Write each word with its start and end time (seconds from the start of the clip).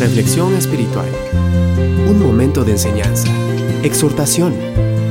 Reflexión 0.00 0.54
espiritual. 0.54 1.10
Un 2.08 2.22
momento 2.22 2.64
de 2.64 2.72
enseñanza, 2.72 3.28
exhortación 3.82 4.54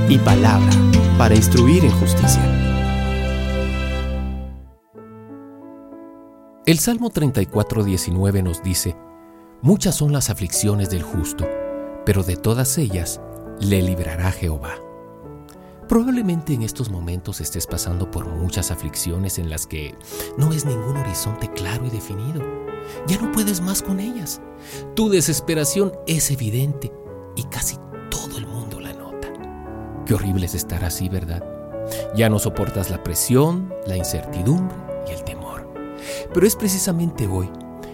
y 0.09 0.17
palabra 0.17 0.71
para 1.15 1.35
instruir 1.35 1.85
en 1.85 1.92
justicia. 1.92 2.42
El 6.65 6.79
Salmo 6.79 7.11
34:19 7.11 8.41
nos 8.41 8.63
dice, 8.63 8.95
Muchas 9.61 9.93
son 9.93 10.11
las 10.11 10.31
aflicciones 10.31 10.89
del 10.89 11.03
justo, 11.03 11.47
pero 12.03 12.23
de 12.23 12.35
todas 12.35 12.79
ellas 12.79 13.21
le 13.59 13.83
librará 13.83 14.31
Jehová. 14.31 14.88
Probablemente 15.89 16.53
en 16.53 16.61
estos 16.61 16.91
momentos 16.91 17.41
estés 17.41 17.65
pasando 17.65 18.11
por 18.11 18.27
muchas 18.27 18.69
aflicciones 18.69 19.39
en 19.39 19.49
las 19.49 19.65
que 19.65 19.95
no 20.37 20.49
ves 20.49 20.63
ningún 20.63 20.95
horizonte 20.97 21.51
claro 21.51 21.83
y 21.87 21.89
definido. 21.89 22.43
Ya 23.07 23.19
no 23.19 23.31
puedes 23.31 23.59
más 23.59 23.81
con 23.81 23.99
ellas. 23.99 24.39
Tu 24.95 25.09
desesperación 25.09 25.91
es 26.05 26.29
evidente 26.29 26.93
y 27.36 27.41
casi 27.45 27.78
todo 28.11 28.37
el 28.37 28.45
mundo 28.45 28.79
la 28.79 28.93
nota. 28.93 29.29
Qué 30.05 30.14
horrible 30.14 30.45
es 30.45 30.54
estar 30.54 30.86
así, 30.86 31.09
¿verdad? 31.09 31.43
Ya 32.16 32.30
no 32.30 32.38
soportas 32.38 32.92
la 32.92 33.02
presión, 33.02 33.73
la 33.88 33.98
incertidumbre 33.98 34.76
y 35.08 35.14
el 35.14 35.23
temor. 35.23 35.73
Pero 36.31 36.45
es 36.45 36.56
precisamente 36.56 37.26
hoy, 37.26 37.50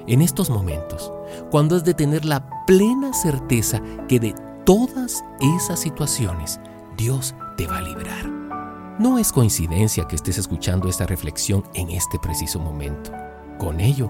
en 0.06 0.22
estos 0.22 0.50
momentos, 0.50 1.14
cuando 1.50 1.78
has 1.78 1.86
de 1.86 1.94
tener 1.94 2.26
la 2.26 2.66
plena 2.66 3.14
certeza 3.14 3.82
que 4.10 4.20
de 4.20 4.36
todas 4.66 5.24
esas 5.40 5.80
situaciones 5.80 6.60
Dios 6.98 7.36
te 7.58 7.68
va 7.68 7.80
a 7.80 7.82
librar. 7.82 8.30
No 9.00 9.20
es 9.20 9.32
coincidencia 9.32 10.08
que 10.08 10.16
estés 10.16 10.38
escuchando 10.38 10.88
esta 10.88 11.06
reflexión 11.06 11.64
en 11.74 11.90
este 11.90 12.18
preciso 12.20 12.60
momento. 12.60 13.12
Con 13.58 13.82
ello, 13.82 14.10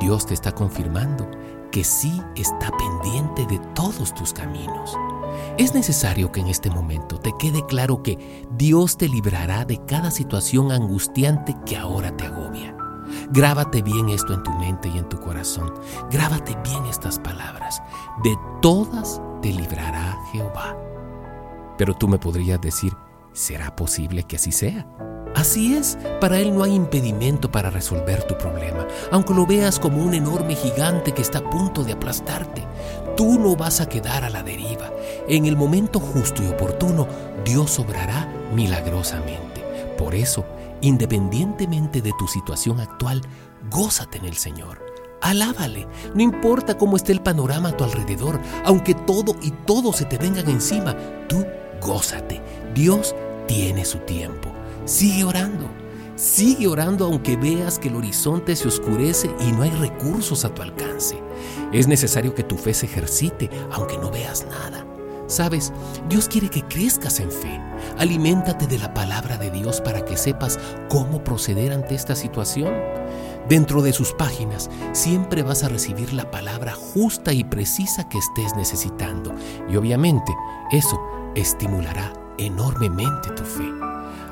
Dios 0.00 0.24
te 0.26 0.34
está 0.34 0.52
confirmando 0.52 1.28
que 1.70 1.84
sí 1.84 2.22
está 2.34 2.70
pendiente 2.70 3.46
de 3.46 3.58
todos 3.74 4.14
tus 4.14 4.32
caminos. 4.32 4.96
Es 5.58 5.74
necesario 5.74 6.32
que 6.32 6.40
en 6.40 6.48
este 6.48 6.70
momento 6.70 7.18
te 7.18 7.32
quede 7.38 7.64
claro 7.66 8.02
que 8.02 8.46
Dios 8.56 8.96
te 8.96 9.08
librará 9.08 9.64
de 9.64 9.84
cada 9.86 10.10
situación 10.10 10.72
angustiante 10.72 11.56
que 11.66 11.76
ahora 11.76 12.16
te 12.16 12.24
agobia. 12.24 12.76
Grábate 13.30 13.82
bien 13.82 14.08
esto 14.08 14.32
en 14.32 14.42
tu 14.42 14.52
mente 14.52 14.88
y 14.88 14.98
en 14.98 15.08
tu 15.08 15.18
corazón. 15.18 15.74
Grábate 16.10 16.56
bien 16.64 16.84
estas 16.86 17.18
palabras. 17.18 17.82
De 18.22 18.34
todas 18.62 19.20
te 19.42 19.52
librará 19.52 20.18
Jehová. 20.32 20.76
Pero 21.78 21.94
tú 21.94 22.08
me 22.08 22.18
podrías 22.18 22.60
decir, 22.60 22.92
¿será 23.32 23.74
posible 23.74 24.24
que 24.24 24.36
así 24.36 24.52
sea? 24.52 24.86
Así 25.34 25.74
es, 25.74 25.96
para 26.20 26.38
Él 26.38 26.54
no 26.54 26.62
hay 26.62 26.74
impedimento 26.74 27.50
para 27.50 27.70
resolver 27.70 28.22
tu 28.24 28.36
problema, 28.36 28.86
aunque 29.10 29.32
lo 29.32 29.46
veas 29.46 29.78
como 29.78 30.02
un 30.02 30.12
enorme 30.12 30.54
gigante 30.54 31.12
que 31.12 31.22
está 31.22 31.38
a 31.38 31.50
punto 31.50 31.84
de 31.84 31.92
aplastarte. 31.92 32.66
Tú 33.16 33.38
no 33.38 33.56
vas 33.56 33.80
a 33.80 33.88
quedar 33.88 34.24
a 34.24 34.30
la 34.30 34.42
deriva. 34.42 34.92
En 35.28 35.46
el 35.46 35.56
momento 35.56 36.00
justo 36.00 36.42
y 36.42 36.48
oportuno, 36.48 37.08
Dios 37.44 37.78
obrará 37.78 38.28
milagrosamente. 38.54 39.64
Por 39.96 40.14
eso, 40.14 40.44
independientemente 40.82 42.02
de 42.02 42.12
tu 42.18 42.28
situación 42.28 42.80
actual, 42.80 43.22
gózate 43.70 44.18
en 44.18 44.26
el 44.26 44.36
Señor. 44.36 44.84
Alábale, 45.22 45.86
no 46.14 46.22
importa 46.22 46.76
cómo 46.76 46.96
esté 46.96 47.12
el 47.12 47.22
panorama 47.22 47.70
a 47.70 47.76
tu 47.76 47.84
alrededor, 47.84 48.40
aunque 48.64 48.94
todo 48.94 49.36
y 49.40 49.52
todo 49.52 49.92
se 49.92 50.04
te 50.04 50.18
vengan 50.18 50.48
encima, 50.50 50.96
tú 51.28 51.46
gózate. 51.82 52.40
Dios 52.74 53.14
tiene 53.46 53.84
su 53.84 53.98
tiempo. 53.98 54.50
Sigue 54.84 55.24
orando. 55.24 55.68
Sigue 56.16 56.68
orando 56.68 57.06
aunque 57.06 57.36
veas 57.36 57.78
que 57.78 57.88
el 57.88 57.96
horizonte 57.96 58.54
se 58.54 58.68
oscurece 58.68 59.30
y 59.40 59.52
no 59.52 59.62
hay 59.62 59.70
recursos 59.70 60.44
a 60.44 60.54
tu 60.54 60.62
alcance. 60.62 61.20
Es 61.72 61.88
necesario 61.88 62.34
que 62.34 62.44
tu 62.44 62.56
fe 62.56 62.74
se 62.74 62.86
ejercite 62.86 63.50
aunque 63.72 63.98
no 63.98 64.10
veas 64.10 64.46
nada. 64.46 64.86
Sabes, 65.26 65.72
Dios 66.10 66.28
quiere 66.28 66.50
que 66.50 66.62
crezcas 66.62 67.18
en 67.18 67.30
fe. 67.30 67.58
Aliméntate 67.98 68.66
de 68.66 68.78
la 68.78 68.92
palabra 68.92 69.38
de 69.38 69.50
Dios 69.50 69.80
para 69.80 70.04
que 70.04 70.18
sepas 70.18 70.58
cómo 70.90 71.24
proceder 71.24 71.72
ante 71.72 71.94
esta 71.94 72.14
situación. 72.14 72.74
Dentro 73.48 73.80
de 73.82 73.92
sus 73.92 74.12
páginas 74.12 74.68
siempre 74.92 75.42
vas 75.42 75.64
a 75.64 75.68
recibir 75.68 76.12
la 76.12 76.30
palabra 76.30 76.74
justa 76.74 77.32
y 77.32 77.44
precisa 77.44 78.08
que 78.08 78.18
estés 78.18 78.54
necesitando. 78.56 79.34
Y 79.70 79.76
obviamente 79.76 80.32
eso 80.70 81.00
estimulará 81.34 82.12
enormemente 82.38 83.30
tu 83.30 83.44
fe. 83.44 83.72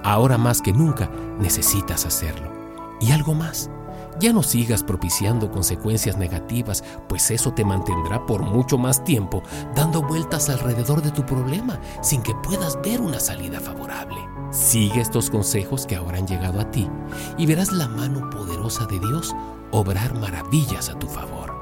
Ahora 0.02 0.38
más 0.38 0.62
que 0.62 0.72
nunca 0.72 1.10
necesitas 1.38 2.06
hacerlo. 2.06 2.50
Y 3.00 3.12
algo 3.12 3.34
más, 3.34 3.70
ya 4.20 4.32
no 4.32 4.42
sigas 4.42 4.82
propiciando 4.82 5.50
consecuencias 5.50 6.18
negativas, 6.18 6.84
pues 7.08 7.30
eso 7.30 7.52
te 7.52 7.64
mantendrá 7.64 8.26
por 8.26 8.42
mucho 8.42 8.76
más 8.76 9.02
tiempo 9.04 9.42
dando 9.74 10.02
vueltas 10.02 10.50
alrededor 10.50 11.02
de 11.02 11.10
tu 11.10 11.24
problema 11.24 11.80
sin 12.02 12.22
que 12.22 12.34
puedas 12.34 12.80
ver 12.82 13.00
una 13.00 13.20
salida 13.20 13.60
favorable. 13.60 14.18
Sigue 14.50 15.00
estos 15.00 15.30
consejos 15.30 15.86
que 15.86 15.96
ahora 15.96 16.18
han 16.18 16.26
llegado 16.26 16.60
a 16.60 16.70
ti 16.70 16.90
y 17.38 17.46
verás 17.46 17.72
la 17.72 17.88
mano 17.88 18.28
poderosa 18.30 18.84
de 18.86 18.98
Dios 18.98 19.34
obrar 19.70 20.14
maravillas 20.18 20.90
a 20.90 20.98
tu 20.98 21.06
favor. 21.06 21.59